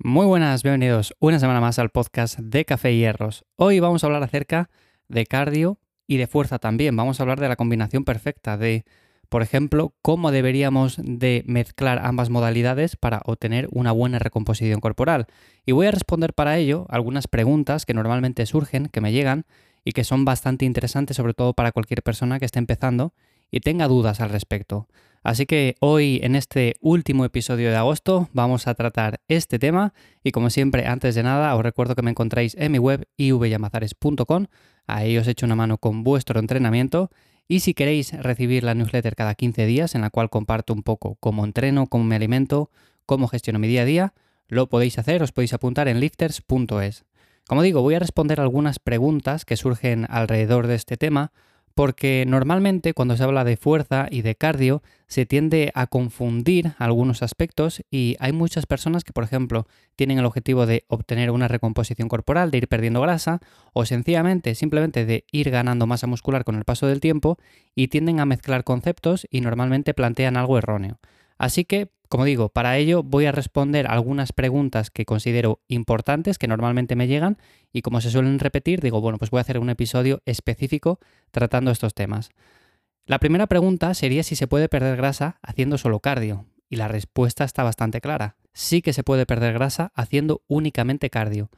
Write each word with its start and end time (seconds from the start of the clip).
Muy 0.00 0.26
buenas, 0.26 0.62
bienvenidos 0.62 1.12
una 1.18 1.40
semana 1.40 1.60
más 1.60 1.80
al 1.80 1.90
podcast 1.90 2.38
de 2.38 2.64
Café 2.64 2.92
y 2.92 3.00
Hierros. 3.00 3.44
Hoy 3.56 3.80
vamos 3.80 4.04
a 4.04 4.06
hablar 4.06 4.22
acerca 4.22 4.70
de 5.08 5.26
cardio 5.26 5.80
y 6.06 6.18
de 6.18 6.28
fuerza 6.28 6.60
también. 6.60 6.94
Vamos 6.94 7.18
a 7.18 7.24
hablar 7.24 7.40
de 7.40 7.48
la 7.48 7.56
combinación 7.56 8.04
perfecta 8.04 8.56
de, 8.56 8.84
por 9.28 9.42
ejemplo, 9.42 9.94
cómo 10.00 10.30
deberíamos 10.30 11.00
de 11.02 11.42
mezclar 11.48 11.98
ambas 12.04 12.30
modalidades 12.30 12.94
para 12.94 13.22
obtener 13.24 13.66
una 13.72 13.90
buena 13.90 14.20
recomposición 14.20 14.78
corporal. 14.78 15.26
Y 15.66 15.72
voy 15.72 15.88
a 15.88 15.90
responder 15.90 16.32
para 16.32 16.58
ello 16.58 16.86
algunas 16.90 17.26
preguntas 17.26 17.84
que 17.84 17.92
normalmente 17.92 18.46
surgen, 18.46 18.86
que 18.86 19.00
me 19.00 19.10
llegan 19.10 19.46
y 19.84 19.92
que 19.92 20.04
son 20.04 20.24
bastante 20.24 20.64
interesantes, 20.64 21.16
sobre 21.16 21.34
todo 21.34 21.54
para 21.54 21.72
cualquier 21.72 22.04
persona 22.04 22.38
que 22.38 22.44
esté 22.44 22.60
empezando 22.60 23.14
y 23.50 23.60
tenga 23.60 23.88
dudas 23.88 24.20
al 24.20 24.30
respecto. 24.30 24.88
Así 25.22 25.46
que 25.46 25.76
hoy 25.80 26.20
en 26.22 26.36
este 26.36 26.76
último 26.80 27.24
episodio 27.24 27.70
de 27.70 27.76
agosto 27.76 28.28
vamos 28.32 28.66
a 28.66 28.74
tratar 28.74 29.20
este 29.28 29.58
tema 29.58 29.92
y 30.22 30.30
como 30.30 30.48
siempre 30.48 30.86
antes 30.86 31.14
de 31.14 31.22
nada 31.22 31.54
os 31.54 31.62
recuerdo 31.62 31.94
que 31.94 32.02
me 32.02 32.10
encontráis 32.10 32.54
en 32.58 32.72
mi 32.72 32.78
web 32.78 33.06
ivyamazares.com, 33.16 34.46
ahí 34.86 35.18
os 35.18 35.26
echo 35.26 35.44
una 35.44 35.56
mano 35.56 35.78
con 35.78 36.04
vuestro 36.04 36.40
entrenamiento 36.40 37.10
y 37.48 37.60
si 37.60 37.74
queréis 37.74 38.12
recibir 38.12 38.62
la 38.62 38.74
newsletter 38.74 39.16
cada 39.16 39.34
15 39.34 39.66
días 39.66 39.94
en 39.94 40.02
la 40.02 40.10
cual 40.10 40.30
comparto 40.30 40.72
un 40.72 40.82
poco 40.82 41.16
cómo 41.18 41.44
entreno, 41.44 41.86
cómo 41.88 42.04
me 42.04 42.16
alimento, 42.16 42.70
cómo 43.06 43.26
gestiono 43.26 43.58
mi 43.58 43.68
día 43.68 43.82
a 43.82 43.86
día, 43.86 44.14
lo 44.48 44.68
podéis 44.68 44.98
hacer, 44.98 45.22
os 45.22 45.32
podéis 45.32 45.52
apuntar 45.52 45.88
en 45.88 45.98
lifters.es. 46.00 47.04
Como 47.46 47.62
digo, 47.62 47.80
voy 47.80 47.94
a 47.94 47.98
responder 47.98 48.40
algunas 48.40 48.78
preguntas 48.78 49.44
que 49.44 49.56
surgen 49.56 50.06
alrededor 50.10 50.66
de 50.66 50.74
este 50.74 50.98
tema 50.98 51.32
porque 51.78 52.24
normalmente 52.26 52.92
cuando 52.92 53.16
se 53.16 53.22
habla 53.22 53.44
de 53.44 53.56
fuerza 53.56 54.08
y 54.10 54.22
de 54.22 54.34
cardio 54.34 54.82
se 55.06 55.26
tiende 55.26 55.70
a 55.76 55.86
confundir 55.86 56.72
algunos 56.76 57.22
aspectos 57.22 57.84
y 57.88 58.16
hay 58.18 58.32
muchas 58.32 58.66
personas 58.66 59.04
que, 59.04 59.12
por 59.12 59.22
ejemplo, 59.22 59.68
tienen 59.94 60.18
el 60.18 60.24
objetivo 60.24 60.66
de 60.66 60.86
obtener 60.88 61.30
una 61.30 61.46
recomposición 61.46 62.08
corporal, 62.08 62.50
de 62.50 62.58
ir 62.58 62.66
perdiendo 62.66 63.00
grasa 63.00 63.38
o 63.74 63.86
sencillamente 63.86 64.56
simplemente 64.56 65.06
de 65.06 65.24
ir 65.30 65.50
ganando 65.50 65.86
masa 65.86 66.08
muscular 66.08 66.42
con 66.42 66.56
el 66.56 66.64
paso 66.64 66.88
del 66.88 66.98
tiempo 66.98 67.38
y 67.76 67.86
tienden 67.86 68.18
a 68.18 68.26
mezclar 68.26 68.64
conceptos 68.64 69.28
y 69.30 69.40
normalmente 69.40 69.94
plantean 69.94 70.36
algo 70.36 70.58
erróneo. 70.58 70.98
Así 71.38 71.64
que 71.64 71.92
como 72.08 72.24
digo, 72.24 72.48
para 72.48 72.78
ello 72.78 73.02
voy 73.02 73.26
a 73.26 73.32
responder 73.32 73.86
algunas 73.86 74.32
preguntas 74.32 74.90
que 74.90 75.04
considero 75.04 75.60
importantes, 75.68 76.38
que 76.38 76.48
normalmente 76.48 76.96
me 76.96 77.06
llegan, 77.06 77.36
y 77.72 77.82
como 77.82 78.00
se 78.00 78.10
suelen 78.10 78.38
repetir, 78.38 78.80
digo, 78.80 79.00
bueno, 79.00 79.18
pues 79.18 79.30
voy 79.30 79.38
a 79.38 79.42
hacer 79.42 79.58
un 79.58 79.70
episodio 79.70 80.22
específico 80.24 80.98
tratando 81.30 81.70
estos 81.70 81.94
temas. 81.94 82.30
La 83.06 83.18
primera 83.18 83.46
pregunta 83.46 83.94
sería 83.94 84.22
si 84.22 84.36
se 84.36 84.46
puede 84.46 84.68
perder 84.68 84.96
grasa 84.96 85.38
haciendo 85.42 85.78
solo 85.78 86.00
cardio, 86.00 86.46
y 86.68 86.76
la 86.76 86.88
respuesta 86.88 87.44
está 87.44 87.62
bastante 87.62 88.00
clara. 88.00 88.36
Sí 88.52 88.82
que 88.82 88.92
se 88.92 89.02
puede 89.02 89.26
perder 89.26 89.54
grasa 89.54 89.92
haciendo 89.94 90.42
únicamente 90.48 91.10
cardio. 91.10 91.50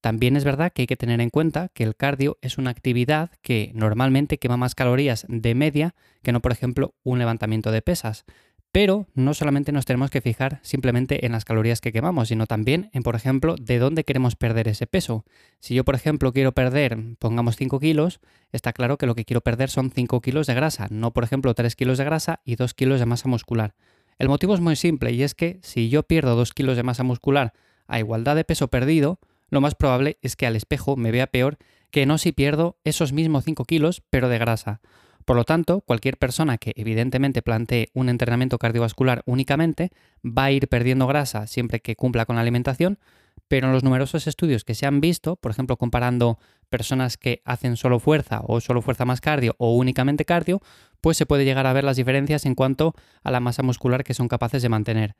También 0.00 0.36
es 0.36 0.44
verdad 0.44 0.70
que 0.72 0.82
hay 0.82 0.86
que 0.86 0.96
tener 0.96 1.20
en 1.20 1.30
cuenta 1.30 1.70
que 1.72 1.82
el 1.82 1.96
cardio 1.96 2.36
es 2.42 2.58
una 2.58 2.70
actividad 2.70 3.30
que 3.40 3.72
normalmente 3.74 4.38
quema 4.38 4.58
más 4.58 4.74
calorías 4.74 5.24
de 5.28 5.54
media 5.54 5.94
que 6.22 6.32
no, 6.32 6.40
por 6.40 6.52
ejemplo, 6.52 6.94
un 7.02 7.18
levantamiento 7.18 7.70
de 7.70 7.80
pesas. 7.80 8.26
Pero 8.74 9.06
no 9.14 9.34
solamente 9.34 9.70
nos 9.70 9.84
tenemos 9.84 10.10
que 10.10 10.20
fijar 10.20 10.58
simplemente 10.62 11.26
en 11.26 11.30
las 11.30 11.44
calorías 11.44 11.80
que 11.80 11.92
quemamos, 11.92 12.26
sino 12.26 12.48
también 12.48 12.90
en, 12.92 13.04
por 13.04 13.14
ejemplo, 13.14 13.54
de 13.54 13.78
dónde 13.78 14.02
queremos 14.02 14.34
perder 14.34 14.66
ese 14.66 14.88
peso. 14.88 15.24
Si 15.60 15.76
yo, 15.76 15.84
por 15.84 15.94
ejemplo, 15.94 16.32
quiero 16.32 16.50
perder, 16.50 16.98
pongamos 17.20 17.54
5 17.54 17.78
kilos, 17.78 18.18
está 18.50 18.72
claro 18.72 18.98
que 18.98 19.06
lo 19.06 19.14
que 19.14 19.24
quiero 19.24 19.42
perder 19.42 19.70
son 19.70 19.92
5 19.92 20.20
kilos 20.20 20.48
de 20.48 20.54
grasa, 20.54 20.88
no, 20.90 21.12
por 21.12 21.22
ejemplo, 21.22 21.54
3 21.54 21.76
kilos 21.76 21.98
de 21.98 22.04
grasa 22.04 22.40
y 22.44 22.56
2 22.56 22.74
kilos 22.74 22.98
de 22.98 23.06
masa 23.06 23.28
muscular. 23.28 23.76
El 24.18 24.28
motivo 24.28 24.56
es 24.56 24.60
muy 24.60 24.74
simple 24.74 25.12
y 25.12 25.22
es 25.22 25.36
que 25.36 25.60
si 25.62 25.88
yo 25.88 26.02
pierdo 26.02 26.34
2 26.34 26.52
kilos 26.52 26.76
de 26.76 26.82
masa 26.82 27.04
muscular 27.04 27.52
a 27.86 28.00
igualdad 28.00 28.34
de 28.34 28.42
peso 28.42 28.66
perdido, 28.66 29.20
lo 29.50 29.60
más 29.60 29.76
probable 29.76 30.18
es 30.20 30.34
que 30.34 30.48
al 30.48 30.56
espejo 30.56 30.96
me 30.96 31.12
vea 31.12 31.28
peor 31.28 31.58
que 31.92 32.06
no 32.06 32.18
si 32.18 32.32
pierdo 32.32 32.76
esos 32.82 33.12
mismos 33.12 33.44
5 33.44 33.66
kilos, 33.66 34.02
pero 34.10 34.28
de 34.28 34.38
grasa. 34.38 34.80
Por 35.24 35.36
lo 35.36 35.44
tanto, 35.44 35.80
cualquier 35.80 36.18
persona 36.18 36.58
que 36.58 36.72
evidentemente 36.76 37.42
plantee 37.42 37.88
un 37.94 38.08
entrenamiento 38.08 38.58
cardiovascular 38.58 39.22
únicamente 39.26 39.90
va 40.24 40.44
a 40.44 40.50
ir 40.52 40.68
perdiendo 40.68 41.06
grasa 41.06 41.46
siempre 41.46 41.80
que 41.80 41.96
cumpla 41.96 42.26
con 42.26 42.36
la 42.36 42.42
alimentación, 42.42 42.98
pero 43.48 43.66
en 43.66 43.72
los 43.72 43.84
numerosos 43.84 44.26
estudios 44.26 44.64
que 44.64 44.74
se 44.74 44.86
han 44.86 45.00
visto, 45.00 45.36
por 45.36 45.50
ejemplo, 45.50 45.76
comparando 45.76 46.38
personas 46.68 47.16
que 47.16 47.42
hacen 47.44 47.76
solo 47.76 48.00
fuerza 48.00 48.42
o 48.44 48.60
solo 48.60 48.82
fuerza 48.82 49.04
más 49.04 49.20
cardio 49.20 49.54
o 49.58 49.74
únicamente 49.76 50.24
cardio, 50.24 50.60
pues 51.00 51.16
se 51.16 51.26
puede 51.26 51.44
llegar 51.44 51.66
a 51.66 51.72
ver 51.72 51.84
las 51.84 51.96
diferencias 51.96 52.46
en 52.46 52.54
cuanto 52.54 52.94
a 53.22 53.30
la 53.30 53.40
masa 53.40 53.62
muscular 53.62 54.04
que 54.04 54.14
son 54.14 54.28
capaces 54.28 54.62
de 54.62 54.68
mantener. 54.68 55.16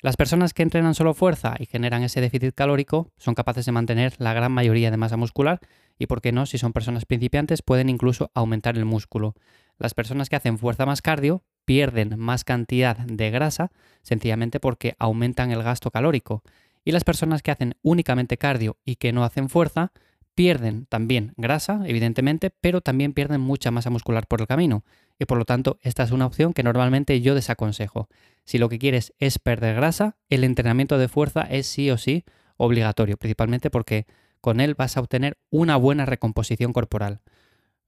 Las 0.00 0.16
personas 0.16 0.54
que 0.54 0.62
entrenan 0.62 0.94
solo 0.94 1.12
fuerza 1.12 1.56
y 1.58 1.66
generan 1.66 2.04
ese 2.04 2.20
déficit 2.20 2.54
calórico 2.54 3.10
son 3.16 3.34
capaces 3.34 3.66
de 3.66 3.72
mantener 3.72 4.14
la 4.18 4.32
gran 4.32 4.52
mayoría 4.52 4.92
de 4.92 4.96
masa 4.96 5.16
muscular 5.16 5.60
y, 5.98 6.06
por 6.06 6.20
qué 6.20 6.32
no, 6.32 6.46
si 6.46 6.58
son 6.58 6.72
personas 6.72 7.04
principiantes, 7.04 7.62
pueden 7.62 7.88
incluso 7.88 8.30
aumentar 8.34 8.76
el 8.76 8.84
músculo. 8.84 9.34
Las 9.78 9.94
personas 9.94 10.28
que 10.28 10.36
hacen 10.36 10.58
fuerza 10.58 10.86
más 10.86 11.02
cardio 11.02 11.42
pierden 11.64 12.18
más 12.18 12.44
cantidad 12.44 12.96
de 12.96 13.30
grasa 13.30 13.70
sencillamente 14.02 14.60
porque 14.60 14.94
aumentan 14.98 15.50
el 15.50 15.62
gasto 15.62 15.90
calórico. 15.90 16.42
Y 16.84 16.92
las 16.92 17.04
personas 17.04 17.42
que 17.42 17.50
hacen 17.50 17.74
únicamente 17.82 18.38
cardio 18.38 18.78
y 18.84 18.96
que 18.96 19.12
no 19.12 19.24
hacen 19.24 19.48
fuerza 19.48 19.92
pierden 20.34 20.86
también 20.86 21.34
grasa, 21.36 21.82
evidentemente, 21.84 22.50
pero 22.60 22.80
también 22.80 23.12
pierden 23.12 23.40
mucha 23.40 23.72
masa 23.72 23.90
muscular 23.90 24.26
por 24.28 24.40
el 24.40 24.46
camino. 24.46 24.84
Y 25.18 25.24
por 25.24 25.36
lo 25.36 25.44
tanto, 25.44 25.78
esta 25.82 26.04
es 26.04 26.12
una 26.12 26.26
opción 26.26 26.54
que 26.54 26.62
normalmente 26.62 27.20
yo 27.20 27.34
desaconsejo. 27.34 28.08
Si 28.44 28.58
lo 28.58 28.68
que 28.68 28.78
quieres 28.78 29.12
es 29.18 29.40
perder 29.40 29.74
grasa, 29.74 30.16
el 30.28 30.44
entrenamiento 30.44 30.96
de 30.96 31.08
fuerza 31.08 31.42
es 31.42 31.66
sí 31.66 31.90
o 31.90 31.98
sí 31.98 32.24
obligatorio, 32.56 33.16
principalmente 33.16 33.68
porque 33.68 34.06
con 34.48 34.60
él 34.60 34.74
vas 34.74 34.96
a 34.96 35.00
obtener 35.00 35.36
una 35.50 35.76
buena 35.76 36.06
recomposición 36.06 36.72
corporal. 36.72 37.20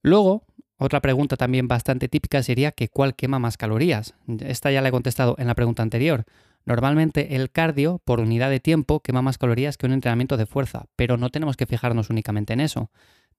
Luego, 0.03 0.45
otra 0.77 1.01
pregunta 1.01 1.39
también 1.39 1.69
bastante 1.69 2.07
típica 2.07 2.43
sería 2.43 2.73
que 2.73 2.89
cuál 2.89 3.17
quema 3.17 3.39
más 3.39 3.57
calorías. 3.57 4.13
Esta 4.41 4.71
ya 4.71 4.83
la 4.83 4.91
he 4.91 4.93
contestado 4.93 5.37
en 5.39 5.47
la 5.47 5.55
pregunta 5.55 5.83
anterior. 5.83 6.27
Normalmente 6.67 7.35
el 7.37 7.51
cardio 7.51 8.03
por 8.05 8.21
unidad 8.21 8.51
de 8.51 8.61
tiempo 8.61 9.01
quema 9.01 9.23
más 9.23 9.39
calorías 9.39 9.79
que 9.79 9.87
un 9.87 9.93
entrenamiento 9.93 10.37
de 10.37 10.45
fuerza, 10.45 10.85
pero 10.97 11.17
no 11.17 11.31
tenemos 11.31 11.57
que 11.57 11.65
fijarnos 11.65 12.11
únicamente 12.11 12.53
en 12.53 12.61
eso. 12.61 12.91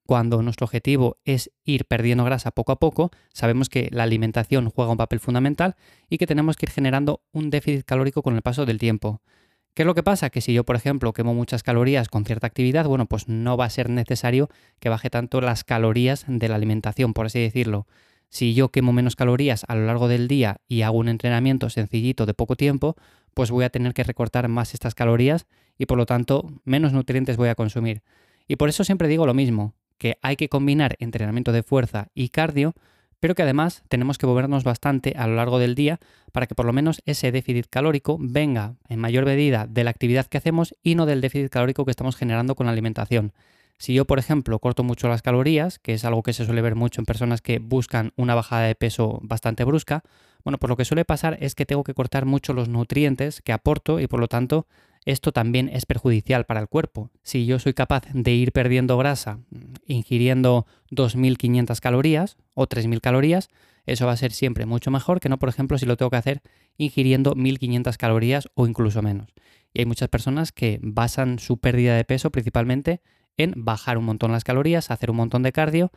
Cuando 0.07 0.41
nuestro 0.41 0.65
objetivo 0.65 1.19
es 1.23 1.51
ir 1.63 1.85
perdiendo 1.85 2.23
grasa 2.23 2.49
poco 2.49 2.71
a 2.71 2.79
poco, 2.79 3.11
sabemos 3.33 3.69
que 3.69 3.89
la 3.91 4.01
alimentación 4.01 4.71
juega 4.71 4.89
un 4.89 4.97
papel 4.97 5.19
fundamental 5.19 5.75
y 6.09 6.17
que 6.17 6.25
tenemos 6.25 6.55
que 6.55 6.65
ir 6.65 6.71
generando 6.71 7.21
un 7.31 7.51
déficit 7.51 7.85
calórico 7.85 8.23
con 8.23 8.35
el 8.35 8.41
paso 8.41 8.65
del 8.65 8.79
tiempo. 8.79 9.21
¿Qué 9.73 9.83
es 9.83 9.85
lo 9.85 9.95
que 9.95 10.03
pasa? 10.03 10.29
Que 10.29 10.41
si 10.41 10.53
yo, 10.53 10.65
por 10.65 10.75
ejemplo, 10.75 11.13
quemo 11.13 11.33
muchas 11.33 11.63
calorías 11.63 12.09
con 12.09 12.25
cierta 12.25 12.45
actividad, 12.45 12.85
bueno, 12.87 13.05
pues 13.05 13.29
no 13.29 13.55
va 13.55 13.65
a 13.65 13.69
ser 13.69 13.89
necesario 13.89 14.49
que 14.79 14.89
baje 14.89 15.09
tanto 15.09 15.39
las 15.39 15.63
calorías 15.63 16.25
de 16.27 16.49
la 16.49 16.55
alimentación, 16.55 17.13
por 17.13 17.27
así 17.27 17.39
decirlo. 17.39 17.87
Si 18.27 18.53
yo 18.53 18.69
quemo 18.69 18.91
menos 18.91 19.15
calorías 19.15 19.63
a 19.67 19.75
lo 19.75 19.85
largo 19.85 20.09
del 20.09 20.27
día 20.27 20.57
y 20.67 20.81
hago 20.81 20.97
un 20.97 21.07
entrenamiento 21.07 21.69
sencillito 21.69 22.25
de 22.25 22.33
poco 22.33 22.55
tiempo, 22.55 22.95
pues 23.33 23.49
voy 23.49 23.63
a 23.63 23.69
tener 23.69 23.93
que 23.93 24.03
recortar 24.03 24.47
más 24.49 24.73
estas 24.73 24.93
calorías 24.93 25.47
y 25.77 25.85
por 25.85 25.97
lo 25.97 26.05
tanto 26.05 26.49
menos 26.65 26.91
nutrientes 26.91 27.37
voy 27.37 27.49
a 27.49 27.55
consumir. 27.55 28.01
Y 28.47 28.57
por 28.57 28.67
eso 28.67 28.83
siempre 28.83 29.07
digo 29.07 29.25
lo 29.25 29.33
mismo, 29.33 29.73
que 29.97 30.17
hay 30.21 30.35
que 30.35 30.49
combinar 30.49 30.95
entrenamiento 30.99 31.51
de 31.53 31.63
fuerza 31.63 32.09
y 32.13 32.29
cardio, 32.29 32.73
pero 33.21 33.35
que 33.35 33.43
además 33.43 33.83
tenemos 33.87 34.17
que 34.17 34.25
movernos 34.25 34.65
bastante 34.65 35.13
a 35.15 35.27
lo 35.27 35.35
largo 35.35 35.59
del 35.59 35.75
día 35.75 35.99
para 36.33 36.47
que 36.47 36.55
por 36.55 36.65
lo 36.65 36.73
menos 36.73 37.01
ese 37.05 37.31
déficit 37.31 37.67
calórico 37.69 38.17
venga 38.19 38.73
en 38.89 38.99
mayor 38.99 39.25
medida 39.25 39.67
de 39.67 39.85
la 39.85 39.91
actividad 39.91 40.25
que 40.25 40.39
hacemos 40.39 40.75
y 40.83 40.95
no 40.95 41.05
del 41.05 41.21
déficit 41.21 41.49
calórico 41.49 41.85
que 41.85 41.91
estamos 41.91 42.17
generando 42.17 42.55
con 42.55 42.65
la 42.65 42.73
alimentación. 42.73 43.31
Si 43.77 43.93
yo, 43.93 44.05
por 44.05 44.19
ejemplo, 44.19 44.59
corto 44.59 44.83
mucho 44.83 45.07
las 45.07 45.21
calorías, 45.21 45.79
que 45.79 45.93
es 45.93 46.03
algo 46.03 46.23
que 46.23 46.33
se 46.33 46.45
suele 46.45 46.61
ver 46.61 46.75
mucho 46.75 46.99
en 46.99 47.05
personas 47.05 47.41
que 47.41 47.59
buscan 47.59 48.11
una 48.15 48.35
bajada 48.35 48.63
de 48.63 48.75
peso 48.75 49.19
bastante 49.23 49.63
brusca, 49.63 50.03
bueno, 50.43 50.57
pues 50.57 50.69
lo 50.69 50.77
que 50.77 50.85
suele 50.85 51.05
pasar 51.05 51.37
es 51.41 51.53
que 51.53 51.65
tengo 51.67 51.83
que 51.83 51.93
cortar 51.93 52.25
mucho 52.25 52.53
los 52.53 52.69
nutrientes 52.69 53.41
que 53.41 53.53
aporto 53.53 53.99
y 53.99 54.07
por 54.07 54.19
lo 54.19 54.27
tanto 54.27 54.65
esto 55.05 55.31
también 55.31 55.69
es 55.69 55.85
perjudicial 55.85 56.45
para 56.45 56.59
el 56.59 56.67
cuerpo. 56.67 57.09
Si 57.23 57.45
yo 57.45 57.59
soy 57.59 57.73
capaz 57.73 58.03
de 58.13 58.31
ir 58.31 58.51
perdiendo 58.51 58.97
grasa 58.97 59.39
mm, 59.49 59.73
ingiriendo 59.87 60.65
2.500 60.91 61.79
calorías 61.79 62.37
o 62.53 62.67
3.000 62.67 63.01
calorías, 63.01 63.49
eso 63.85 64.05
va 64.05 64.11
a 64.11 64.17
ser 64.17 64.31
siempre 64.31 64.65
mucho 64.65 64.91
mejor 64.91 65.19
que 65.19 65.29
no, 65.29 65.39
por 65.39 65.49
ejemplo, 65.49 65.77
si 65.77 65.85
lo 65.85 65.97
tengo 65.97 66.11
que 66.11 66.17
hacer 66.17 66.41
ingiriendo 66.77 67.35
1.500 67.35 67.97
calorías 67.97 68.49
o 68.53 68.67
incluso 68.67 69.01
menos. 69.01 69.29
Y 69.73 69.79
hay 69.79 69.85
muchas 69.85 70.09
personas 70.09 70.51
que 70.51 70.79
basan 70.81 71.39
su 71.39 71.57
pérdida 71.57 71.95
de 71.95 72.03
peso 72.03 72.31
principalmente 72.31 73.01
en 73.37 73.53
bajar 73.55 73.97
un 73.97 74.05
montón 74.05 74.31
las 74.31 74.43
calorías, 74.43 74.91
hacer 74.91 75.09
un 75.09 75.17
montón 75.17 75.43
de 75.43 75.51
cardio 75.51 75.91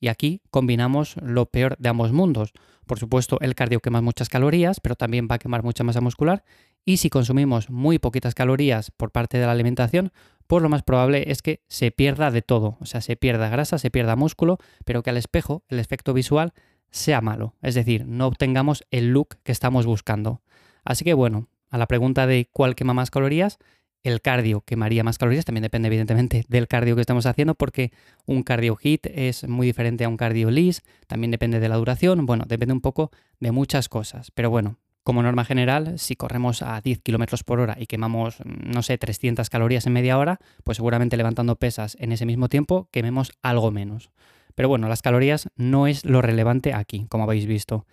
y 0.00 0.08
aquí 0.08 0.42
combinamos 0.50 1.16
lo 1.22 1.46
peor 1.46 1.76
de 1.78 1.88
ambos 1.88 2.12
mundos. 2.12 2.52
Por 2.86 2.98
supuesto, 2.98 3.38
el 3.40 3.54
cardio 3.54 3.80
quema 3.80 4.00
muchas 4.00 4.28
calorías, 4.28 4.80
pero 4.80 4.96
también 4.96 5.28
va 5.30 5.36
a 5.36 5.38
quemar 5.38 5.62
mucha 5.62 5.84
masa 5.84 6.00
muscular. 6.00 6.42
Y 6.90 6.96
si 6.96 7.08
consumimos 7.08 7.70
muy 7.70 8.00
poquitas 8.00 8.34
calorías 8.34 8.90
por 8.90 9.12
parte 9.12 9.38
de 9.38 9.46
la 9.46 9.52
alimentación, 9.52 10.10
pues 10.48 10.60
lo 10.60 10.68
más 10.68 10.82
probable 10.82 11.30
es 11.30 11.40
que 11.40 11.62
se 11.68 11.92
pierda 11.92 12.32
de 12.32 12.42
todo. 12.42 12.78
O 12.80 12.84
sea, 12.84 13.00
se 13.00 13.14
pierda 13.14 13.48
grasa, 13.48 13.78
se 13.78 13.92
pierda 13.92 14.16
músculo, 14.16 14.58
pero 14.84 15.04
que 15.04 15.10
al 15.10 15.16
espejo 15.16 15.62
el 15.68 15.78
efecto 15.78 16.14
visual 16.14 16.52
sea 16.90 17.20
malo. 17.20 17.54
Es 17.62 17.76
decir, 17.76 18.06
no 18.06 18.26
obtengamos 18.26 18.82
el 18.90 19.12
look 19.12 19.36
que 19.44 19.52
estamos 19.52 19.86
buscando. 19.86 20.42
Así 20.82 21.04
que 21.04 21.14
bueno, 21.14 21.46
a 21.70 21.78
la 21.78 21.86
pregunta 21.86 22.26
de 22.26 22.48
cuál 22.50 22.74
quema 22.74 22.92
más 22.92 23.12
calorías, 23.12 23.60
el 24.02 24.20
cardio 24.20 24.62
quemaría 24.62 25.04
más 25.04 25.16
calorías, 25.16 25.44
también 25.44 25.62
depende 25.62 25.86
evidentemente 25.86 26.44
del 26.48 26.66
cardio 26.66 26.96
que 26.96 27.02
estamos 27.02 27.24
haciendo, 27.24 27.54
porque 27.54 27.92
un 28.26 28.42
cardio 28.42 28.74
hit 28.74 29.06
es 29.14 29.46
muy 29.46 29.64
diferente 29.64 30.02
a 30.02 30.08
un 30.08 30.16
cardio 30.16 30.50
lis, 30.50 30.82
también 31.06 31.30
depende 31.30 31.60
de 31.60 31.68
la 31.68 31.76
duración, 31.76 32.26
bueno, 32.26 32.46
depende 32.48 32.72
un 32.72 32.80
poco 32.80 33.12
de 33.38 33.52
muchas 33.52 33.88
cosas, 33.88 34.32
pero 34.32 34.50
bueno, 34.50 34.78
como 35.02 35.22
norma 35.22 35.44
general, 35.44 35.98
si 35.98 36.16
corremos 36.16 36.62
a 36.62 36.80
10 36.80 37.00
km 37.02 37.42
por 37.44 37.60
hora 37.60 37.76
y 37.78 37.86
quemamos, 37.86 38.36
no 38.44 38.82
sé, 38.82 38.98
300 38.98 39.48
calorías 39.48 39.86
en 39.86 39.92
media 39.92 40.18
hora, 40.18 40.38
pues 40.64 40.76
seguramente 40.76 41.16
levantando 41.16 41.56
pesas 41.56 41.96
en 42.00 42.12
ese 42.12 42.26
mismo 42.26 42.48
tiempo 42.48 42.88
quememos 42.90 43.32
algo 43.42 43.70
menos. 43.70 44.10
Pero 44.54 44.68
bueno, 44.68 44.88
las 44.88 45.02
calorías 45.02 45.48
no 45.56 45.86
es 45.86 46.04
lo 46.04 46.22
relevante 46.22 46.74
aquí, 46.74 47.06
como 47.08 47.24
habéis 47.24 47.46
visto. 47.46 47.86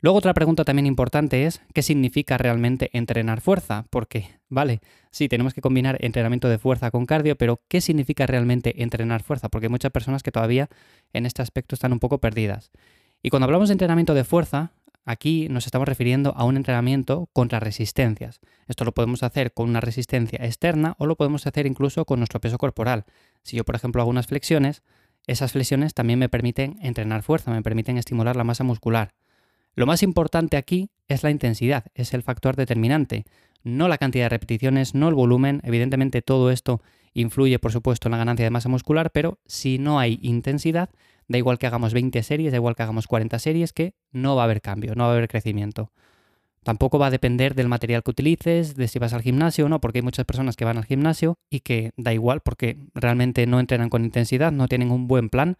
Luego 0.00 0.18
otra 0.18 0.34
pregunta 0.34 0.64
también 0.64 0.86
importante 0.86 1.46
es, 1.46 1.62
¿qué 1.72 1.82
significa 1.82 2.36
realmente 2.36 2.90
entrenar 2.92 3.40
fuerza? 3.40 3.86
Porque, 3.88 4.26
vale, 4.50 4.80
sí, 5.10 5.28
tenemos 5.28 5.54
que 5.54 5.62
combinar 5.62 5.96
entrenamiento 6.00 6.48
de 6.48 6.58
fuerza 6.58 6.90
con 6.90 7.06
cardio, 7.06 7.36
pero 7.36 7.62
¿qué 7.68 7.80
significa 7.80 8.26
realmente 8.26 8.82
entrenar 8.82 9.22
fuerza? 9.22 9.48
Porque 9.48 9.66
hay 9.66 9.70
muchas 9.70 9.92
personas 9.92 10.22
que 10.22 10.30
todavía 10.30 10.68
en 11.14 11.24
este 11.24 11.40
aspecto 11.40 11.74
están 11.74 11.94
un 11.94 12.00
poco 12.00 12.18
perdidas. 12.18 12.70
Y 13.22 13.30
cuando 13.30 13.44
hablamos 13.44 13.70
de 13.70 13.72
entrenamiento 13.72 14.12
de 14.12 14.24
fuerza, 14.24 14.72
aquí 15.04 15.48
nos 15.48 15.66
estamos 15.66 15.88
refiriendo 15.88 16.34
a 16.36 16.44
un 16.44 16.56
entrenamiento 16.56 17.28
contra 17.32 17.60
resistencias. 17.60 18.40
Esto 18.66 18.84
lo 18.84 18.92
podemos 18.92 19.22
hacer 19.22 19.52
con 19.52 19.68
una 19.68 19.80
resistencia 19.80 20.38
externa 20.44 20.94
o 20.98 21.06
lo 21.06 21.16
podemos 21.16 21.46
hacer 21.46 21.66
incluso 21.66 22.04
con 22.04 22.20
nuestro 22.20 22.40
peso 22.40 22.58
corporal. 22.58 23.04
Si 23.42 23.56
yo, 23.56 23.64
por 23.64 23.74
ejemplo, 23.74 24.00
hago 24.00 24.10
unas 24.10 24.26
flexiones, 24.26 24.82
esas 25.26 25.52
flexiones 25.52 25.94
también 25.94 26.18
me 26.18 26.28
permiten 26.28 26.76
entrenar 26.80 27.22
fuerza, 27.22 27.50
me 27.50 27.62
permiten 27.62 27.96
estimular 27.96 28.36
la 28.36 28.44
masa 28.44 28.64
muscular. 28.64 29.14
Lo 29.74 29.86
más 29.86 30.02
importante 30.02 30.56
aquí 30.56 30.90
es 31.08 31.22
la 31.22 31.30
intensidad, 31.30 31.86
es 31.94 32.14
el 32.14 32.22
factor 32.22 32.56
determinante, 32.56 33.24
no 33.62 33.88
la 33.88 33.98
cantidad 33.98 34.26
de 34.26 34.30
repeticiones, 34.30 34.94
no 34.94 35.08
el 35.08 35.14
volumen. 35.14 35.60
Evidentemente 35.64 36.22
todo 36.22 36.50
esto 36.50 36.82
influye, 37.14 37.58
por 37.58 37.72
supuesto, 37.72 38.08
en 38.08 38.12
la 38.12 38.18
ganancia 38.18 38.44
de 38.44 38.50
masa 38.50 38.68
muscular, 38.68 39.10
pero 39.10 39.38
si 39.46 39.78
no 39.78 39.98
hay 39.98 40.18
intensidad, 40.22 40.90
da 41.28 41.38
igual 41.38 41.58
que 41.58 41.66
hagamos 41.66 41.92
20 41.92 42.22
series, 42.22 42.52
da 42.52 42.56
igual 42.56 42.76
que 42.76 42.82
hagamos 42.82 43.06
40 43.06 43.38
series, 43.38 43.72
que 43.72 43.94
no 44.12 44.36
va 44.36 44.42
a 44.42 44.44
haber 44.44 44.60
cambio, 44.60 44.94
no 44.94 45.04
va 45.04 45.10
a 45.10 45.12
haber 45.16 45.28
crecimiento. 45.28 45.92
Tampoco 46.62 46.98
va 46.98 47.08
a 47.08 47.10
depender 47.10 47.54
del 47.54 47.68
material 47.68 48.02
que 48.02 48.10
utilices, 48.10 48.74
de 48.74 48.88
si 48.88 48.98
vas 48.98 49.12
al 49.12 49.20
gimnasio 49.20 49.66
o 49.66 49.68
no, 49.68 49.80
porque 49.80 49.98
hay 49.98 50.02
muchas 50.02 50.24
personas 50.24 50.56
que 50.56 50.64
van 50.64 50.78
al 50.78 50.86
gimnasio 50.86 51.36
y 51.50 51.60
que 51.60 51.92
da 51.96 52.14
igual 52.14 52.40
porque 52.40 52.78
realmente 52.94 53.46
no 53.46 53.60
entrenan 53.60 53.90
con 53.90 54.04
intensidad, 54.04 54.50
no 54.50 54.66
tienen 54.66 54.90
un 54.90 55.06
buen 55.06 55.28
plan 55.28 55.58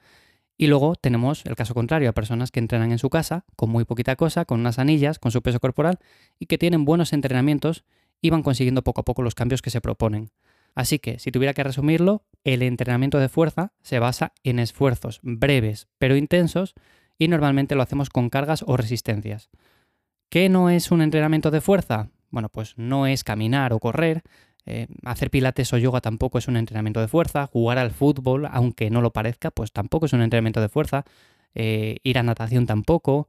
y 0.56 0.68
luego 0.68 0.94
tenemos 0.94 1.44
el 1.46 1.56
caso 1.56 1.74
contrario, 1.74 2.08
a 2.08 2.12
personas 2.12 2.50
que 2.50 2.60
entrenan 2.60 2.92
en 2.92 2.98
su 2.98 3.10
casa 3.10 3.44
con 3.56 3.70
muy 3.70 3.84
poquita 3.84 4.16
cosa, 4.16 4.44
con 4.44 4.60
unas 4.60 4.78
anillas, 4.78 5.18
con 5.18 5.32
su 5.32 5.42
peso 5.42 5.60
corporal 5.60 5.98
y 6.38 6.46
que 6.46 6.58
tienen 6.58 6.84
buenos 6.84 7.12
entrenamientos 7.12 7.84
y 8.20 8.30
van 8.30 8.42
consiguiendo 8.42 8.82
poco 8.82 9.00
a 9.00 9.04
poco 9.04 9.22
los 9.22 9.34
cambios 9.34 9.62
que 9.62 9.70
se 9.70 9.80
proponen. 9.80 10.30
Así 10.74 10.98
que, 10.98 11.18
si 11.18 11.30
tuviera 11.30 11.54
que 11.54 11.64
resumirlo, 11.64 12.22
el 12.44 12.62
entrenamiento 12.62 13.18
de 13.18 13.28
fuerza 13.28 13.72
se 13.82 13.98
basa 13.98 14.32
en 14.42 14.58
esfuerzos 14.58 15.20
breves 15.22 15.88
pero 15.98 16.16
intensos 16.16 16.74
y 17.18 17.28
normalmente 17.28 17.74
lo 17.74 17.82
hacemos 17.82 18.10
con 18.10 18.30
cargas 18.30 18.64
o 18.66 18.76
resistencias. 18.76 19.50
¿Qué 20.28 20.48
no 20.48 20.70
es 20.70 20.90
un 20.90 21.00
entrenamiento 21.00 21.50
de 21.50 21.60
fuerza? 21.60 22.10
Bueno, 22.30 22.48
pues 22.48 22.74
no 22.76 23.06
es 23.06 23.24
caminar 23.24 23.72
o 23.72 23.78
correr, 23.78 24.22
eh, 24.66 24.86
hacer 25.04 25.30
pilates 25.30 25.72
o 25.72 25.78
yoga 25.78 26.00
tampoco 26.00 26.38
es 26.38 26.48
un 26.48 26.56
entrenamiento 26.56 27.00
de 27.00 27.08
fuerza. 27.08 27.46
Jugar 27.46 27.78
al 27.78 27.90
fútbol, 27.90 28.48
aunque 28.50 28.90
no 28.90 29.00
lo 29.00 29.12
parezca, 29.12 29.50
pues 29.50 29.72
tampoco 29.72 30.06
es 30.06 30.12
un 30.12 30.22
entrenamiento 30.22 30.60
de 30.60 30.68
fuerza. 30.68 31.04
Eh, 31.54 31.98
ir 32.02 32.18
a 32.18 32.22
natación 32.22 32.66
tampoco. 32.66 33.28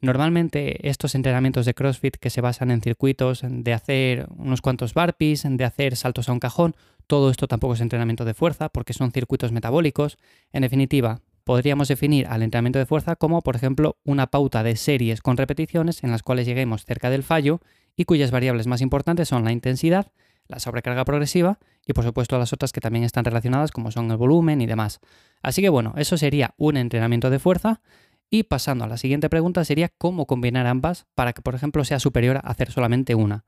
Normalmente 0.00 0.88
estos 0.88 1.14
entrenamientos 1.14 1.64
de 1.64 1.74
CrossFit 1.74 2.16
que 2.16 2.30
se 2.30 2.42
basan 2.42 2.70
en 2.70 2.82
circuitos 2.82 3.42
de 3.42 3.72
hacer 3.72 4.26
unos 4.36 4.60
cuantos 4.60 4.92
burpees, 4.92 5.44
de 5.48 5.64
hacer 5.64 5.96
saltos 5.96 6.28
a 6.28 6.32
un 6.32 6.38
cajón, 6.38 6.76
todo 7.06 7.30
esto 7.30 7.48
tampoco 7.48 7.74
es 7.74 7.80
entrenamiento 7.80 8.24
de 8.24 8.34
fuerza 8.34 8.68
porque 8.68 8.92
son 8.92 9.12
circuitos 9.12 9.52
metabólicos. 9.52 10.18
En 10.52 10.62
definitiva, 10.62 11.20
podríamos 11.44 11.88
definir 11.88 12.26
al 12.26 12.42
entrenamiento 12.42 12.78
de 12.78 12.86
fuerza 12.86 13.16
como, 13.16 13.40
por 13.42 13.56
ejemplo, 13.56 13.96
una 14.04 14.26
pauta 14.26 14.62
de 14.62 14.76
series 14.76 15.22
con 15.22 15.36
repeticiones 15.36 16.02
en 16.02 16.10
las 16.10 16.22
cuales 16.22 16.46
lleguemos 16.46 16.84
cerca 16.84 17.08
del 17.08 17.22
fallo 17.22 17.60
y 17.96 18.04
cuyas 18.04 18.30
variables 18.30 18.66
más 18.66 18.80
importantes 18.80 19.28
son 19.28 19.44
la 19.44 19.52
intensidad, 19.52 20.12
la 20.48 20.58
sobrecarga 20.58 21.04
progresiva 21.04 21.58
y 21.86 21.92
por 21.92 22.04
supuesto 22.04 22.38
las 22.38 22.52
otras 22.52 22.72
que 22.72 22.80
también 22.80 23.04
están 23.04 23.24
relacionadas 23.24 23.70
como 23.70 23.90
son 23.90 24.10
el 24.10 24.16
volumen 24.16 24.60
y 24.60 24.66
demás. 24.66 25.00
Así 25.42 25.62
que 25.62 25.68
bueno, 25.68 25.94
eso 25.96 26.16
sería 26.18 26.54
un 26.56 26.76
entrenamiento 26.76 27.30
de 27.30 27.38
fuerza 27.38 27.80
y 28.28 28.42
pasando 28.42 28.84
a 28.84 28.88
la 28.88 28.96
siguiente 28.96 29.30
pregunta 29.30 29.64
sería 29.64 29.88
cómo 29.88 30.26
combinar 30.26 30.66
ambas 30.66 31.06
para 31.14 31.32
que 31.32 31.42
por 31.42 31.54
ejemplo 31.54 31.84
sea 31.84 32.00
superior 32.00 32.38
a 32.38 32.40
hacer 32.40 32.72
solamente 32.72 33.14
una. 33.14 33.44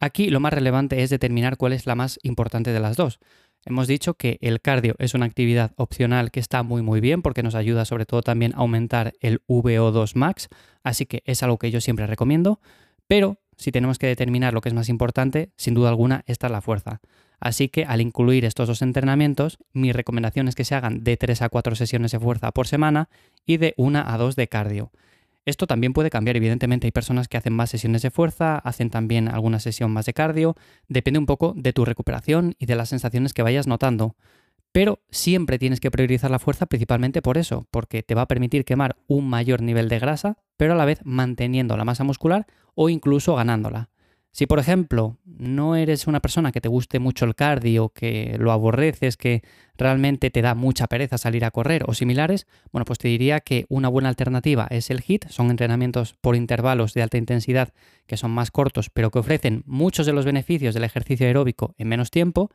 Aquí 0.00 0.30
lo 0.30 0.40
más 0.40 0.54
relevante 0.54 1.02
es 1.02 1.10
determinar 1.10 1.58
cuál 1.58 1.74
es 1.74 1.84
la 1.84 1.94
más 1.94 2.18
importante 2.22 2.72
de 2.72 2.80
las 2.80 2.96
dos. 2.96 3.20
Hemos 3.66 3.86
dicho 3.86 4.14
que 4.14 4.38
el 4.40 4.62
cardio 4.62 4.96
es 4.98 5.12
una 5.12 5.26
actividad 5.26 5.72
opcional 5.76 6.30
que 6.30 6.40
está 6.40 6.62
muy 6.62 6.80
muy 6.80 7.00
bien 7.00 7.20
porque 7.20 7.42
nos 7.42 7.54
ayuda 7.54 7.84
sobre 7.84 8.06
todo 8.06 8.22
también 8.22 8.54
a 8.54 8.58
aumentar 8.58 9.12
el 9.20 9.42
VO2 9.46 10.14
max, 10.14 10.48
así 10.82 11.04
que 11.04 11.22
es 11.26 11.42
algo 11.42 11.58
que 11.58 11.70
yo 11.70 11.82
siempre 11.82 12.06
recomiendo, 12.06 12.60
pero 13.06 13.38
si 13.58 13.72
tenemos 13.72 13.98
que 13.98 14.06
determinar 14.06 14.54
lo 14.54 14.62
que 14.62 14.70
es 14.70 14.74
más 14.74 14.88
importante, 14.88 15.52
sin 15.56 15.74
duda 15.74 15.90
alguna, 15.90 16.24
esta 16.26 16.46
es 16.46 16.52
la 16.52 16.62
fuerza. 16.62 17.02
Así 17.38 17.68
que 17.68 17.84
al 17.84 18.00
incluir 18.00 18.46
estos 18.46 18.68
dos 18.68 18.80
entrenamientos, 18.80 19.58
mi 19.74 19.92
recomendación 19.92 20.48
es 20.48 20.54
que 20.54 20.64
se 20.64 20.74
hagan 20.74 21.04
de 21.04 21.18
3 21.18 21.42
a 21.42 21.48
4 21.50 21.74
sesiones 21.74 22.12
de 22.12 22.20
fuerza 22.20 22.52
por 22.52 22.66
semana 22.66 23.10
y 23.44 23.58
de 23.58 23.74
1 23.76 24.02
a 24.06 24.16
2 24.16 24.36
de 24.36 24.48
cardio. 24.48 24.92
Esto 25.46 25.66
también 25.66 25.92
puede 25.92 26.10
cambiar, 26.10 26.36
evidentemente 26.36 26.86
hay 26.86 26.92
personas 26.92 27.26
que 27.26 27.36
hacen 27.36 27.54
más 27.54 27.70
sesiones 27.70 28.02
de 28.02 28.10
fuerza, 28.10 28.58
hacen 28.58 28.90
también 28.90 29.28
alguna 29.28 29.58
sesión 29.58 29.90
más 29.90 30.06
de 30.06 30.12
cardio, 30.12 30.54
depende 30.88 31.18
un 31.18 31.26
poco 31.26 31.54
de 31.56 31.72
tu 31.72 31.84
recuperación 31.84 32.54
y 32.58 32.66
de 32.66 32.76
las 32.76 32.90
sensaciones 32.90 33.32
que 33.32 33.42
vayas 33.42 33.66
notando. 33.66 34.16
Pero 34.72 35.00
siempre 35.10 35.58
tienes 35.58 35.80
que 35.80 35.90
priorizar 35.90 36.30
la 36.30 36.38
fuerza 36.38 36.66
principalmente 36.66 37.22
por 37.22 37.38
eso, 37.38 37.66
porque 37.70 38.02
te 38.02 38.14
va 38.14 38.22
a 38.22 38.28
permitir 38.28 38.64
quemar 38.64 38.96
un 39.08 39.28
mayor 39.28 39.62
nivel 39.62 39.88
de 39.88 39.98
grasa, 39.98 40.36
pero 40.56 40.74
a 40.74 40.76
la 40.76 40.84
vez 40.84 41.00
manteniendo 41.04 41.76
la 41.76 41.84
masa 41.84 42.04
muscular 42.04 42.46
o 42.74 42.88
incluso 42.88 43.34
ganándola. 43.34 43.88
Si 44.32 44.46
por 44.46 44.58
ejemplo 44.60 45.18
no 45.24 45.74
eres 45.74 46.06
una 46.06 46.20
persona 46.20 46.52
que 46.52 46.60
te 46.60 46.68
guste 46.68 47.00
mucho 47.00 47.24
el 47.24 47.34
cardio, 47.34 47.88
que 47.88 48.36
lo 48.38 48.52
aborreces, 48.52 49.16
que 49.16 49.42
realmente 49.76 50.30
te 50.30 50.42
da 50.42 50.54
mucha 50.54 50.86
pereza 50.86 51.18
salir 51.18 51.44
a 51.44 51.50
correr 51.50 51.82
o 51.86 51.94
similares, 51.94 52.46
bueno, 52.70 52.84
pues 52.84 52.98
te 52.98 53.08
diría 53.08 53.40
que 53.40 53.66
una 53.68 53.88
buena 53.88 54.08
alternativa 54.08 54.68
es 54.70 54.90
el 54.90 55.02
HIT, 55.04 55.28
son 55.28 55.50
entrenamientos 55.50 56.14
por 56.20 56.36
intervalos 56.36 56.94
de 56.94 57.02
alta 57.02 57.18
intensidad 57.18 57.72
que 58.06 58.16
son 58.16 58.30
más 58.30 58.50
cortos, 58.50 58.88
pero 58.90 59.10
que 59.10 59.18
ofrecen 59.18 59.62
muchos 59.66 60.06
de 60.06 60.12
los 60.12 60.24
beneficios 60.24 60.74
del 60.74 60.84
ejercicio 60.84 61.26
aeróbico 61.26 61.74
en 61.76 61.88
menos 61.88 62.10
tiempo 62.10 62.50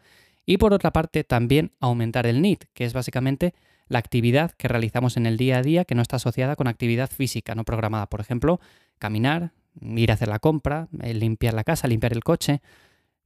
y 0.45 0.57
por 0.57 0.73
otra 0.73 0.91
parte, 0.91 1.23
también 1.23 1.71
aumentar 1.79 2.27
el 2.27 2.41
NIT, 2.41 2.65
que 2.73 2.85
es 2.85 2.93
básicamente 2.93 3.53
la 3.87 3.99
actividad 3.99 4.51
que 4.51 4.67
realizamos 4.67 5.17
en 5.17 5.25
el 5.25 5.37
día 5.37 5.57
a 5.57 5.61
día 5.61 5.85
que 5.85 5.95
no 5.95 6.01
está 6.01 6.17
asociada 6.17 6.55
con 6.55 6.67
actividad 6.67 7.09
física 7.09 7.55
no 7.55 7.63
programada. 7.63 8.07
Por 8.07 8.21
ejemplo, 8.21 8.59
caminar, 8.99 9.51
ir 9.81 10.11
a 10.11 10.15
hacer 10.15 10.27
la 10.27 10.39
compra, 10.39 10.87
eh, 11.01 11.13
limpiar 11.13 11.53
la 11.53 11.63
casa, 11.63 11.87
limpiar 11.87 12.13
el 12.13 12.23
coche. 12.23 12.61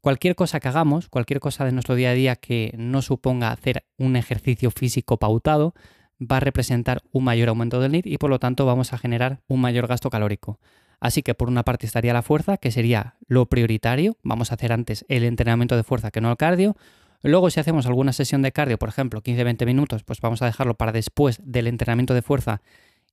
Cualquier 0.01 0.35
cosa 0.35 0.59
que 0.59 0.67
hagamos, 0.67 1.09
cualquier 1.09 1.39
cosa 1.39 1.65
de 1.65 1.71
nuestro 1.71 1.95
día 1.95 2.11
a 2.11 2.13
día 2.13 2.35
que 2.35 2.73
no 2.77 3.01
suponga 3.01 3.51
hacer 3.51 3.83
un 3.97 4.15
ejercicio 4.15 4.71
físico 4.71 5.17
pautado, 5.17 5.73
va 6.19 6.37
a 6.37 6.39
representar 6.39 7.01
un 7.11 7.23
mayor 7.23 7.49
aumento 7.49 7.79
del 7.79 7.91
NIT 7.91 8.07
y 8.07 8.17
por 8.17 8.29
lo 8.29 8.39
tanto 8.39 8.65
vamos 8.65 8.93
a 8.93 8.97
generar 8.97 9.41
un 9.47 9.61
mayor 9.61 9.87
gasto 9.87 10.09
calórico. 10.09 10.59
Así 10.99 11.23
que 11.23 11.33
por 11.33 11.47
una 11.47 11.63
parte 11.63 11.85
estaría 11.85 12.13
la 12.13 12.21
fuerza, 12.21 12.57
que 12.57 12.71
sería 12.71 13.15
lo 13.27 13.45
prioritario. 13.45 14.17
Vamos 14.23 14.51
a 14.51 14.55
hacer 14.55 14.73
antes 14.73 15.05
el 15.07 15.23
entrenamiento 15.23 15.77
de 15.77 15.83
fuerza 15.83 16.11
que 16.11 16.19
no 16.19 16.29
el 16.29 16.37
cardio. 16.37 16.75
Luego, 17.21 17.49
si 17.49 17.59
hacemos 17.59 17.85
alguna 17.85 18.13
sesión 18.13 18.41
de 18.41 18.51
cardio, 18.51 18.77
por 18.77 18.89
ejemplo, 18.89 19.21
15-20 19.21 19.65
minutos, 19.65 20.03
pues 20.03 20.21
vamos 20.21 20.41
a 20.41 20.45
dejarlo 20.45 20.75
para 20.75 20.91
después 20.91 21.39
del 21.43 21.67
entrenamiento 21.67 22.13
de 22.13 22.21
fuerza. 22.21 22.61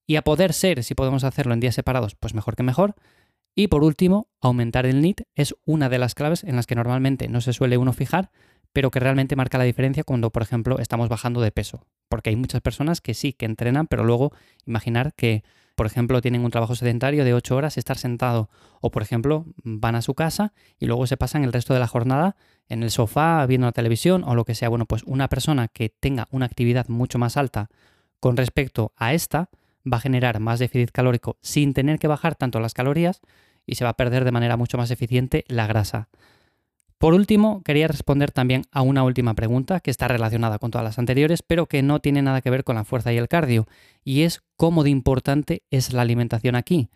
Y 0.06 0.16
a 0.16 0.22
poder 0.22 0.52
ser, 0.52 0.84
si 0.84 0.94
podemos 0.94 1.24
hacerlo 1.24 1.54
en 1.54 1.60
días 1.60 1.74
separados, 1.74 2.14
pues 2.14 2.34
mejor 2.34 2.54
que 2.54 2.62
mejor. 2.62 2.94
Y 3.56 3.66
por 3.66 3.82
último, 3.82 4.28
aumentar 4.40 4.86
el 4.86 5.00
NIT 5.00 5.22
es 5.34 5.56
una 5.64 5.88
de 5.88 5.98
las 5.98 6.14
claves 6.14 6.44
en 6.44 6.54
las 6.54 6.66
que 6.66 6.76
normalmente 6.76 7.28
no 7.28 7.40
se 7.40 7.52
suele 7.52 7.78
uno 7.78 7.92
fijar, 7.92 8.30
pero 8.72 8.92
que 8.92 9.00
realmente 9.00 9.34
marca 9.34 9.58
la 9.58 9.64
diferencia 9.64 10.04
cuando, 10.04 10.30
por 10.30 10.42
ejemplo, 10.42 10.78
estamos 10.78 11.08
bajando 11.08 11.40
de 11.40 11.50
peso. 11.50 11.86
Porque 12.08 12.30
hay 12.30 12.36
muchas 12.36 12.60
personas 12.60 13.00
que 13.00 13.14
sí, 13.14 13.32
que 13.32 13.46
entrenan, 13.46 13.88
pero 13.88 14.04
luego 14.04 14.32
imaginar 14.66 15.14
que 15.14 15.42
por 15.76 15.84
ejemplo, 15.84 16.22
tienen 16.22 16.42
un 16.42 16.50
trabajo 16.50 16.74
sedentario 16.74 17.22
de 17.22 17.34
8 17.34 17.54
horas, 17.54 17.76
estar 17.76 17.98
sentado, 17.98 18.48
o 18.80 18.90
por 18.90 19.02
ejemplo, 19.02 19.44
van 19.62 19.94
a 19.94 20.00
su 20.00 20.14
casa 20.14 20.54
y 20.78 20.86
luego 20.86 21.06
se 21.06 21.18
pasan 21.18 21.44
el 21.44 21.52
resto 21.52 21.74
de 21.74 21.80
la 21.80 21.86
jornada 21.86 22.34
en 22.68 22.82
el 22.82 22.90
sofá, 22.90 23.44
viendo 23.44 23.66
la 23.66 23.72
televisión 23.72 24.24
o 24.24 24.34
lo 24.34 24.46
que 24.46 24.54
sea. 24.54 24.70
Bueno, 24.70 24.86
pues 24.86 25.02
una 25.04 25.28
persona 25.28 25.68
que 25.68 25.90
tenga 25.90 26.28
una 26.30 26.46
actividad 26.46 26.88
mucho 26.88 27.18
más 27.18 27.36
alta 27.36 27.68
con 28.20 28.38
respecto 28.38 28.94
a 28.96 29.12
esta 29.12 29.50
va 29.90 29.98
a 29.98 30.00
generar 30.00 30.40
más 30.40 30.58
déficit 30.58 30.90
calórico 30.90 31.38
sin 31.40 31.74
tener 31.74 31.98
que 31.98 32.08
bajar 32.08 32.34
tanto 32.34 32.60
las 32.60 32.74
calorías 32.74 33.20
y 33.66 33.74
se 33.74 33.84
va 33.84 33.90
a 33.90 33.96
perder 33.96 34.24
de 34.24 34.32
manera 34.32 34.56
mucho 34.56 34.78
más 34.78 34.90
eficiente 34.90 35.44
la 35.48 35.66
grasa. 35.66 36.08
Por 36.98 37.12
último, 37.12 37.62
quería 37.62 37.88
responder 37.88 38.30
también 38.30 38.62
a 38.72 38.80
una 38.80 39.04
última 39.04 39.34
pregunta 39.34 39.80
que 39.80 39.90
está 39.90 40.08
relacionada 40.08 40.58
con 40.58 40.70
todas 40.70 40.84
las 40.84 40.98
anteriores, 40.98 41.42
pero 41.42 41.66
que 41.66 41.82
no 41.82 42.00
tiene 42.00 42.22
nada 42.22 42.40
que 42.40 42.48
ver 42.48 42.64
con 42.64 42.76
la 42.76 42.84
fuerza 42.84 43.12
y 43.12 43.18
el 43.18 43.28
cardio, 43.28 43.66
y 44.02 44.22
es 44.22 44.42
cómo 44.56 44.82
de 44.82 44.90
importante 44.90 45.62
es 45.70 45.92
la 45.92 46.02
alimentación 46.02 46.54
aquí. 46.54 46.88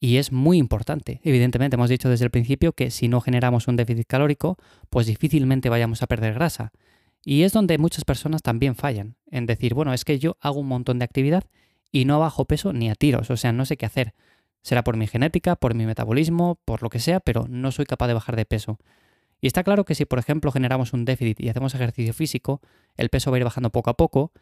Y 0.00 0.16
es 0.16 0.32
muy 0.32 0.58
importante. 0.58 1.20
Evidentemente, 1.22 1.76
hemos 1.76 1.88
dicho 1.88 2.08
desde 2.08 2.24
el 2.24 2.30
principio 2.32 2.72
que 2.72 2.90
si 2.90 3.08
no 3.08 3.20
generamos 3.20 3.68
un 3.68 3.76
déficit 3.76 4.06
calórico, 4.08 4.58
pues 4.90 5.06
difícilmente 5.06 5.68
vayamos 5.68 6.02
a 6.02 6.06
perder 6.08 6.34
grasa. 6.34 6.72
Y 7.24 7.42
es 7.42 7.52
donde 7.52 7.78
muchas 7.78 8.04
personas 8.04 8.42
también 8.42 8.74
fallan, 8.74 9.16
en 9.30 9.46
decir, 9.46 9.74
bueno, 9.74 9.94
es 9.94 10.04
que 10.04 10.18
yo 10.18 10.36
hago 10.40 10.60
un 10.60 10.68
montón 10.68 10.98
de 10.98 11.04
actividad 11.04 11.44
y 11.92 12.04
no 12.04 12.18
bajo 12.18 12.44
peso 12.44 12.72
ni 12.72 12.90
a 12.90 12.94
tiros, 12.94 13.30
o 13.30 13.36
sea, 13.36 13.52
no 13.52 13.64
sé 13.64 13.76
qué 13.76 13.86
hacer. 13.86 14.14
Será 14.62 14.82
por 14.82 14.96
mi 14.96 15.06
genética, 15.06 15.56
por 15.56 15.74
mi 15.74 15.86
metabolismo, 15.86 16.58
por 16.64 16.82
lo 16.82 16.90
que 16.90 16.98
sea, 16.98 17.20
pero 17.20 17.46
no 17.48 17.70
soy 17.70 17.86
capaz 17.86 18.08
de 18.08 18.14
bajar 18.14 18.36
de 18.36 18.46
peso. 18.46 18.78
Y 19.40 19.46
está 19.46 19.62
claro 19.62 19.84
que 19.84 19.94
si, 19.94 20.04
por 20.04 20.18
ejemplo, 20.18 20.50
generamos 20.50 20.92
un 20.92 21.04
déficit 21.04 21.40
y 21.40 21.48
hacemos 21.48 21.74
ejercicio 21.74 22.12
físico, 22.14 22.60
el 22.96 23.08
peso 23.08 23.30
va 23.30 23.36
a 23.36 23.38
ir 23.38 23.44
bajando 23.44 23.70
poco 23.70 23.90
a 23.90 23.96
poco, 23.96 24.32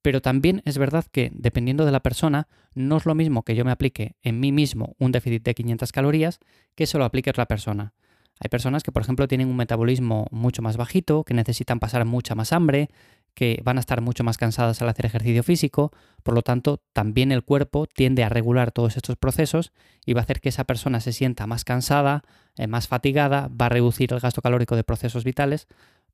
pero 0.00 0.20
también 0.20 0.62
es 0.64 0.78
verdad 0.78 1.04
que, 1.10 1.30
dependiendo 1.34 1.84
de 1.84 1.92
la 1.92 2.00
persona, 2.00 2.46
no 2.74 2.96
es 2.96 3.06
lo 3.06 3.14
mismo 3.14 3.42
que 3.42 3.54
yo 3.54 3.64
me 3.64 3.70
aplique 3.70 4.16
en 4.22 4.38
mí 4.38 4.52
mismo 4.52 4.94
un 4.98 5.12
déficit 5.12 5.42
de 5.42 5.54
500 5.54 5.92
calorías 5.92 6.40
que 6.74 6.86
se 6.86 6.98
lo 6.98 7.04
aplique 7.04 7.30
otra 7.30 7.46
persona. 7.46 7.94
Hay 8.40 8.48
personas 8.48 8.82
que, 8.82 8.92
por 8.92 9.02
ejemplo, 9.02 9.28
tienen 9.28 9.48
un 9.48 9.56
metabolismo 9.56 10.26
mucho 10.30 10.60
más 10.60 10.76
bajito, 10.76 11.24
que 11.24 11.34
necesitan 11.34 11.78
pasar 11.78 12.04
mucha 12.04 12.34
más 12.34 12.52
hambre, 12.52 12.88
que 13.34 13.60
van 13.64 13.78
a 13.78 13.80
estar 13.80 14.00
mucho 14.00 14.24
más 14.24 14.38
cansadas 14.38 14.80
al 14.80 14.88
hacer 14.88 15.06
ejercicio 15.06 15.42
físico, 15.42 15.92
por 16.22 16.34
lo 16.34 16.42
tanto, 16.42 16.80
también 16.92 17.32
el 17.32 17.42
cuerpo 17.42 17.86
tiende 17.86 18.22
a 18.22 18.28
regular 18.28 18.70
todos 18.70 18.96
estos 18.96 19.16
procesos 19.16 19.72
y 20.04 20.12
va 20.14 20.20
a 20.20 20.24
hacer 20.24 20.40
que 20.40 20.48
esa 20.48 20.64
persona 20.64 21.00
se 21.00 21.12
sienta 21.12 21.46
más 21.46 21.64
cansada, 21.64 22.22
eh, 22.56 22.66
más 22.66 22.88
fatigada, 22.88 23.48
va 23.48 23.66
a 23.66 23.70
reducir 23.70 24.12
el 24.12 24.20
gasto 24.20 24.40
calórico 24.40 24.76
de 24.76 24.84
procesos 24.84 25.24
vitales, 25.24 25.66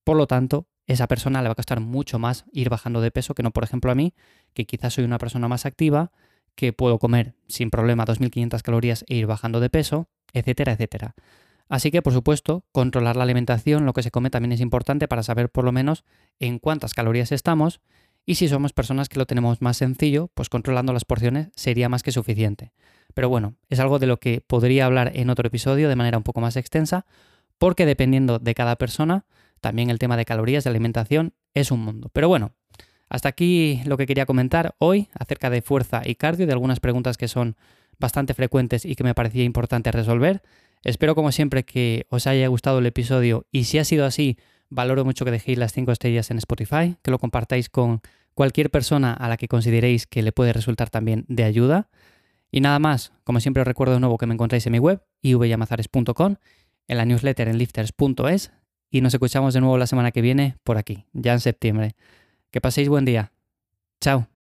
por 0.05 0.17
lo 0.17 0.27
tanto, 0.27 0.67
esa 0.87 1.07
persona 1.07 1.43
le 1.43 1.49
va 1.49 1.53
a 1.53 1.57
costar 1.57 1.81
mucho 1.81 2.19
más 2.19 2.47
ir 2.53 2.71
bajando 2.71 3.01
de 3.01 3.11
peso 3.11 3.35
que 3.35 3.43
no, 3.43 3.51
por 3.51 3.65
ejemplo, 3.65 3.93
a 3.93 3.95
mí, 3.95 4.15
que 4.55 4.65
quizás 4.65 4.95
soy 4.95 5.05
una 5.05 5.19
persona 5.19 5.47
más 5.47 5.67
activa, 5.67 6.11
que 6.55 6.73
puedo 6.73 6.99
comer 6.99 7.35
sin 7.49 7.71
problema 7.71 8.05
2.500 8.05 8.63
calorías 8.63 9.05
e 9.09 9.15
ir 9.15 9.27
bajando 9.27 9.61
de 9.61 9.71
peso, 9.71 10.09
etcétera, 10.33 10.73
etcétera. 10.73 11.15
Así 11.71 11.93
que, 11.93 12.03
por 12.03 12.13
supuesto, 12.13 12.65
controlar 12.73 13.15
la 13.15 13.23
alimentación, 13.23 13.87
lo 13.87 13.93
que 13.93 14.03
se 14.03 14.11
come 14.11 14.29
también 14.29 14.51
es 14.51 14.61
importante 14.61 15.07
para 15.07 15.23
saber 15.23 15.51
por 15.51 15.65
lo 15.65 15.71
menos 15.71 16.05
en 16.41 16.59
cuántas 16.59 16.95
calorías 16.95 17.31
estamos 17.31 17.81
y 18.27 18.35
si 18.35 18.49
somos 18.49 18.73
personas 18.73 19.09
que 19.09 19.21
lo 19.21 19.25
tenemos 19.25 19.63
más 19.63 19.77
sencillo, 19.77 20.31
pues 20.35 20.49
controlando 20.49 20.93
las 20.93 21.05
porciones 21.05 21.49
sería 21.55 21.89
más 21.89 22.03
que 22.03 22.11
suficiente. 22.11 22.73
Pero 23.15 23.29
bueno, 23.29 23.55
es 23.69 23.79
algo 23.79 24.01
de 24.01 24.09
lo 24.09 24.19
que 24.19 24.41
podría 24.41 24.85
hablar 24.85 25.13
en 25.15 25.31
otro 25.31 25.47
episodio 25.47 25.89
de 25.89 25.95
manera 25.95 26.19
un 26.19 26.25
poco 26.25 26.41
más 26.41 26.57
extensa, 26.57 27.07
porque 27.57 27.87
dependiendo 27.87 28.41
de 28.41 28.55
cada 28.55 28.75
persona, 28.75 29.25
también 29.61 29.91
el 29.91 30.01
tema 30.01 30.17
de 30.17 30.25
calorías, 30.25 30.65
de 30.65 30.71
alimentación, 30.71 31.35
es 31.55 31.71
un 31.71 31.85
mundo. 31.85 32.11
Pero 32.13 32.29
bueno, 32.29 32.53
hasta 33.09 33.29
aquí 33.29 33.81
lo 33.85 33.97
que 33.97 34.07
quería 34.07 34.27
comentar 34.27 34.75
hoy 34.79 35.09
acerca 35.17 35.51
de 35.51 35.63
fuerza 35.63 36.03
y 36.05 36.17
cardio, 36.17 36.47
de 36.47 36.53
algunas 36.53 36.81
preguntas 36.81 37.17
que 37.17 37.29
son 37.29 37.57
bastante 38.01 38.35
frecuentes 38.35 38.85
y 38.85 38.97
que 38.97 39.05
me 39.05 39.15
parecía 39.15 39.45
importante 39.45 39.93
resolver. 39.93 40.43
Espero 40.83 41.15
como 41.15 41.33
siempre 41.33 41.65
que 41.65 42.07
os 42.09 42.27
haya 42.27 42.49
gustado 42.49 42.79
el 42.79 42.87
episodio 42.87 43.47
y 43.53 43.65
si 43.65 43.79
ha 43.79 43.85
sido 43.85 44.07
así, 44.07 44.39
valoro 44.71 45.05
mucho 45.05 45.25
que 45.25 45.31
dejéis 45.31 45.59
las 45.59 45.73
5 45.73 45.93
estrellas 45.93 46.31
en 46.31 46.39
Spotify, 46.39 46.97
que 47.03 47.11
lo 47.11 47.19
compartáis 47.19 47.69
con 47.69 48.01
cualquier 48.35 48.71
persona 48.71 49.13
a 49.13 49.29
la 49.29 49.37
que 49.37 49.49
consideréis 49.49 50.07
que 50.07 50.23
le 50.23 50.33
puede 50.33 50.53
resultar 50.53 50.89
también 50.89 51.25
de 51.29 51.45
ayuda. 51.45 51.91
Y 52.51 52.61
nada 52.61 52.79
más, 52.79 53.13
como 53.25 53.41
siempre 53.41 53.61
os 53.61 53.67
recuerdo 53.67 53.95
de 53.95 54.01
nuevo 54.01 54.17
que 54.17 54.27
me 54.27 54.35
encontráis 54.35 54.67
en 54.67 54.73
mi 54.73 54.79
web, 54.79 55.03
ivyamazares.com, 55.23 56.37
en 56.89 56.97
la 56.97 57.05
newsletter 57.05 57.49
en 57.49 57.59
lifters.es 57.59 58.53
y 58.91 59.01
nos 59.03 59.15
escuchamos 59.15 59.55
de 59.55 59.61
nuevo 59.61 59.79
la 59.79 59.87
semana 59.87 60.11
que 60.11 60.21
viene 60.21 60.57
por 60.65 60.79
aquí, 60.79 61.07
ya 61.13 61.33
en 61.33 61.41
septiembre. 61.41 61.95
Que 62.51 62.61
paséis 62.61 62.89
buen 62.89 63.05
día. 63.05 63.33
Chao. 64.01 64.40